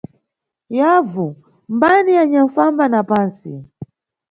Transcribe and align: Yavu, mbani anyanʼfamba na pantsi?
Yavu, 0.77 1.27
mbani 1.73 2.11
anyanʼfamba 2.21 2.85
na 2.91 2.99
pantsi? 3.09 3.53